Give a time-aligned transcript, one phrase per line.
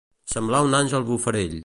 [0.35, 1.59] Semblar un àngel bufarell.